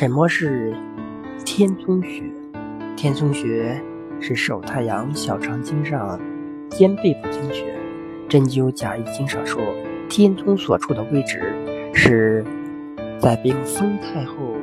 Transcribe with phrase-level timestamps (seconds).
[0.00, 0.72] 什么是
[1.44, 2.22] 天宗穴？
[2.96, 3.82] 天宗穴
[4.20, 6.20] 是手太阳小肠经上
[6.70, 7.74] 肩背部经穴。
[8.28, 9.60] 针灸甲乙经上说，
[10.08, 11.52] 天宗所处的位置
[11.92, 12.44] 是
[13.18, 14.54] 在病封太后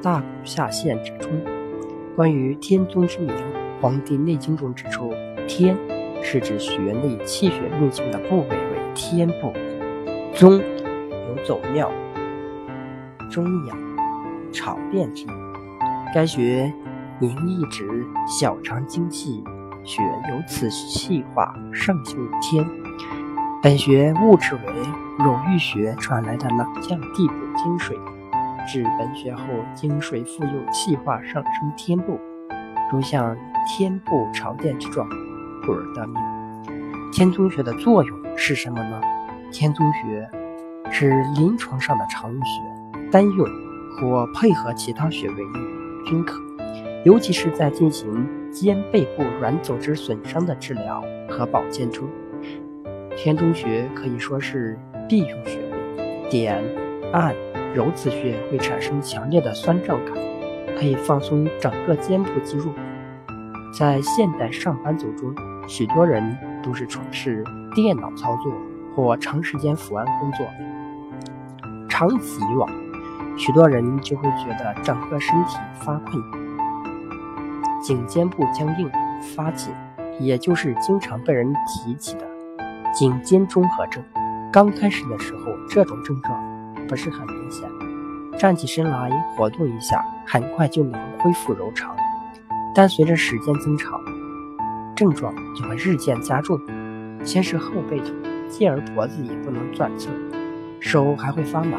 [0.00, 1.28] 大骨下陷之中。
[2.14, 3.34] 关于天宗之名，
[3.80, 5.12] 《黄帝内经》中指出，
[5.48, 5.76] 天
[6.22, 9.52] 是指穴内气血运行的部位为天部，
[10.32, 10.62] 宗。
[11.44, 11.90] 走庙、
[13.30, 13.76] 中养、
[14.52, 15.26] 朝殿之。
[16.14, 16.72] 该穴
[17.18, 19.42] 名意指小肠经气
[19.82, 22.64] 血由此气化上行于天。
[23.60, 24.72] 本穴物质为
[25.18, 27.96] 乳晕穴传来的冷降地部精水，
[28.68, 29.42] 至本穴后
[29.74, 32.20] 经水复又气化上升天部，
[32.92, 35.08] 如像天部朝殿之状，
[35.64, 36.22] 故而得名。
[37.12, 39.00] 天宗穴的作用是什么呢？
[39.50, 40.41] 天宗穴。
[40.94, 42.62] 是临床上的常用穴，
[43.10, 43.48] 单用
[43.96, 46.38] 或配合其他穴位用均可。
[47.02, 52.06] 尤其是在进行肩背部软组织损伤的治疗和保健中，
[53.16, 56.28] 天中穴可以说是必用穴位。
[56.30, 56.62] 点、
[57.12, 57.34] 按、
[57.74, 60.14] 揉此穴会产生强烈的酸胀感，
[60.78, 62.66] 可以放松整个肩部肌肉。
[63.76, 65.34] 在现代上班族中，
[65.66, 67.42] 许多人都是从事
[67.74, 68.52] 电脑操作
[68.94, 70.46] 或长时间伏案工作。
[71.92, 72.66] 长此以往，
[73.36, 76.24] 许多人就会觉得整个身体发困，
[77.82, 78.90] 颈肩部僵硬
[79.36, 79.70] 发紧，
[80.18, 82.26] 也就是经常被人提起的
[82.94, 84.02] 颈肩综合症。
[84.50, 86.42] 刚开始的时候，这种症状
[86.88, 87.68] 不是很明显，
[88.38, 91.94] 站起身来活动一下，很快就能恢复柔常。
[92.74, 94.00] 但随着时间增长，
[94.96, 96.58] 症状就会日渐加重，
[97.22, 98.14] 先是后背痛，
[98.48, 100.08] 继而脖子也不能转侧。
[100.82, 101.78] 手还会发麻，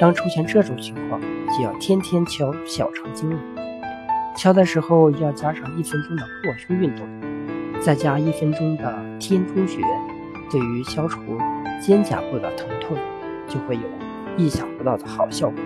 [0.00, 3.38] 当出现这种情况，就要天天敲小肠经了。
[4.34, 7.06] 敲的时候要加上一分钟的扩胸运动，
[7.78, 9.82] 再加一分钟的天中穴，
[10.50, 11.20] 对于消除
[11.78, 12.96] 肩胛部的疼痛，
[13.46, 13.82] 就会有
[14.38, 15.58] 意想不到的好效果。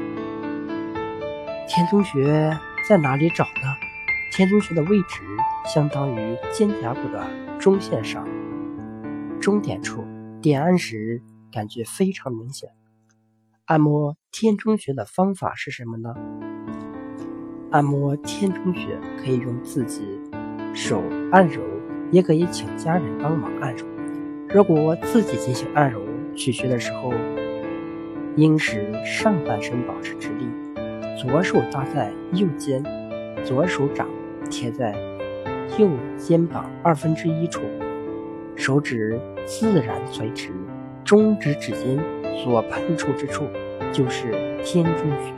[1.68, 2.52] 天中穴
[2.88, 3.72] 在哪里找呢？
[4.32, 5.22] 天中穴的位置
[5.64, 7.24] 相当于肩胛骨的
[7.60, 8.26] 中线上，
[9.40, 10.04] 中点处，
[10.42, 11.22] 点按时。
[11.50, 12.70] 感觉非常明显。
[13.64, 16.14] 按摩天中穴的方法是什么呢？
[17.70, 20.02] 按摩天中穴可以用自己
[20.72, 21.02] 手
[21.32, 21.60] 按揉，
[22.12, 23.84] 也可以请家人帮忙按揉。
[24.48, 26.00] 如果自己进行按揉
[26.36, 27.12] 取穴的时候，
[28.36, 30.46] 应使上半身保持直立，
[31.18, 32.84] 左手搭在右肩，
[33.44, 34.08] 左手掌
[34.48, 34.94] 贴在
[35.76, 37.62] 右肩膀二分之一处，
[38.54, 40.52] 手指自然垂直。
[41.06, 41.96] 中指指尖
[42.42, 43.48] 所碰触之处
[43.92, 44.32] 就是
[44.64, 45.32] 天中穴。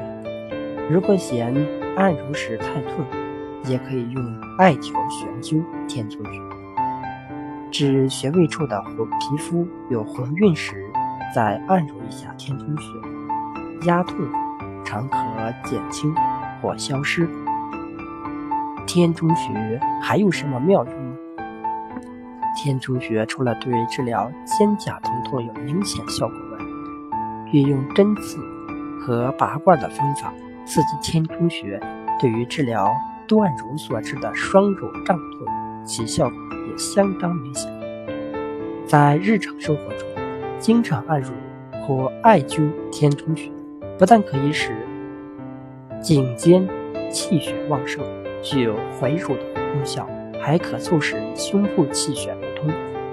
[0.90, 1.54] 如果嫌
[1.94, 3.04] 按揉时太痛，
[3.66, 6.40] 也可以用艾条悬灸天中穴。
[7.70, 10.90] 指穴位处的红皮肤有红晕时，
[11.34, 14.16] 再按揉一下天中穴，压痛
[14.86, 15.18] 常可
[15.68, 16.14] 减轻
[16.62, 17.28] 或消失。
[18.86, 21.07] 天中穴还有什么妙用？
[22.60, 26.58] 天中穴除了对治疗肩胛疼痛有明显效果外，
[27.52, 28.36] 运用针刺
[29.00, 30.34] 和拔罐的方法
[30.66, 31.80] 刺激天中穴，
[32.20, 32.92] 对于治疗
[33.28, 35.46] 断乳所致的双乳胀痛，
[35.84, 36.36] 其效果
[36.68, 37.72] 也相当明显。
[38.88, 40.08] 在日常生活中，
[40.58, 41.30] 经常按揉
[41.86, 43.52] 或艾灸天中穴，
[43.96, 44.74] 不但可以使
[46.02, 46.68] 颈肩
[47.08, 48.04] 气血旺盛，
[48.42, 50.08] 具有回乳的功效。
[50.40, 52.34] 还可促使胸部气血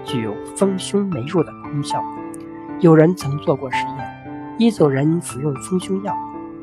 [0.03, 2.03] 具有丰胸美乳的功效。
[2.79, 6.13] 有人曾做过实验，一组人服用丰胸药，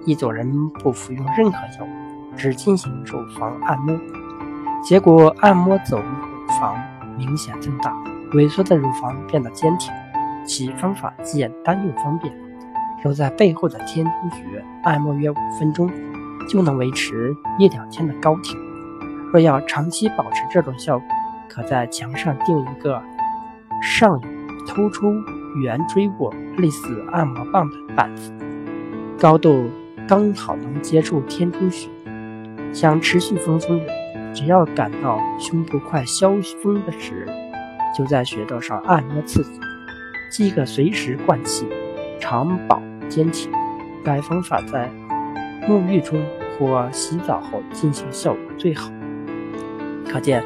[0.04, 3.98] 一组人不服用任何药物，只进行乳房按摩。
[4.82, 6.76] 结果按摩走乳房
[7.16, 7.92] 明显增大，
[8.32, 9.92] 萎缩的乳房变得坚挺。
[10.44, 12.34] 其方法简单又方便，
[13.02, 15.88] 揉在背后的天突穴按摩约五分钟，
[16.48, 18.58] 就能维持一两天的高挺。
[19.32, 21.08] 若要长期保持这种效果，
[21.54, 23.02] 可在墙上钉一个
[23.82, 24.18] 上
[24.66, 25.12] 突出
[25.62, 28.32] 圆锥卧、类似按摩棒的板子，
[29.20, 29.68] 高度
[30.08, 31.90] 刚好能接触天中穴。
[32.72, 33.78] 想持续放松，
[34.32, 36.32] 只要感到胸部快消
[36.62, 37.28] 风的时，
[37.94, 39.60] 就在穴道上按摩刺激，
[40.30, 41.66] 即可随时灌气，
[42.18, 43.52] 长保坚挺。
[44.02, 44.90] 该方法在
[45.68, 46.18] 沐浴中
[46.58, 48.90] 或洗澡后进行效果最好。
[50.08, 50.42] 可见，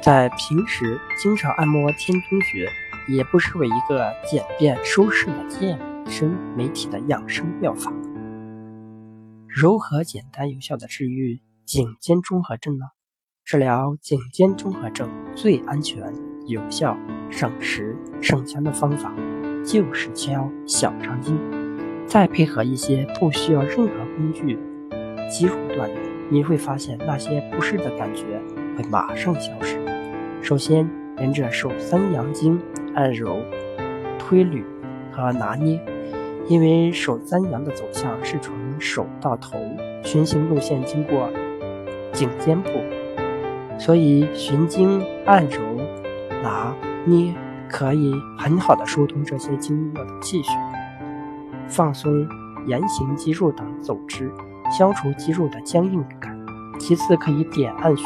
[0.00, 2.70] 在平时经常按摩天突穴，
[3.08, 7.92] 也不失为一个简便舒适的健身美体的养生妙法。
[9.46, 12.84] 如何简单有效的治愈颈肩综合症呢？
[13.44, 16.14] 治疗颈肩综合症最安全、
[16.46, 16.96] 有效、
[17.28, 19.12] 省时省钱的方法
[19.64, 21.36] 就是敲小肠经，
[22.06, 24.58] 再配合一些不需要任何工具
[25.28, 25.98] 肌肉锻炼，
[26.30, 28.40] 你会发现那些不适的感觉
[28.78, 29.76] 会马上消失。
[30.40, 30.88] 首先，
[31.18, 32.60] 沿着手三阳经
[32.94, 33.40] 按揉、
[34.16, 34.62] 推捋
[35.10, 35.80] 和拿捏，
[36.46, 39.58] 因为手三阳的走向是从手到头，
[40.04, 41.28] 循行路线经过
[42.12, 42.70] 颈肩部。
[43.76, 45.60] 所以，循经按揉、
[46.42, 46.72] 拿
[47.04, 47.34] 捏，
[47.68, 50.52] 可以很好的疏通这些经络的气血，
[51.66, 52.12] 放松
[52.66, 54.30] 言行肌肉等组织，
[54.70, 56.38] 消除肌肉的僵硬感。
[56.78, 58.04] 其次，可以点按穴，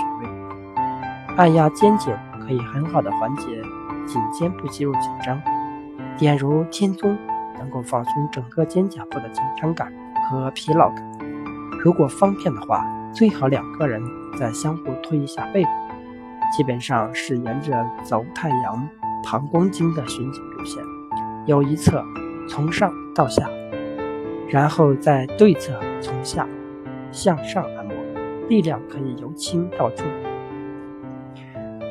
[1.36, 3.62] 按压肩颈，可以很好的缓解
[4.06, 5.40] 颈肩部肌肉紧张。
[6.18, 7.16] 点揉天宗，
[7.58, 9.92] 能够放松整个肩胛部的紧张感
[10.28, 11.12] 和疲劳感。
[11.82, 14.02] 如果方便的话，最好两个人。
[14.38, 15.70] 再相互推一下背部，
[16.56, 18.88] 基本上是沿着走太阳
[19.22, 20.82] 膀胱经的循经路线，
[21.44, 22.02] 有一侧
[22.48, 23.46] 从上到下，
[24.48, 26.48] 然后在对侧从下
[27.12, 27.94] 向上按摩，
[28.48, 30.06] 力量可以由轻到重。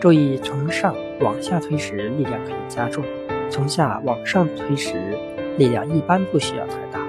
[0.02, 3.06] 注意从上往下推时力量可以加重，
[3.52, 5.16] 从下往上推时
[5.60, 7.00] 力量一般不需要太大。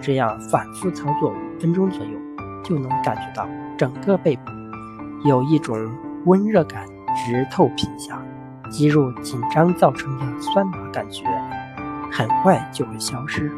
[0.00, 2.12] 这样反复操作五分钟左右，
[2.64, 3.46] 就能感觉到
[3.76, 4.42] 整个背部。
[5.28, 5.76] 有一种
[6.24, 8.18] 温热感直透皮下，
[8.70, 11.26] 肌肉紧张造成的酸麻感觉，
[12.10, 13.52] 很快就会消失。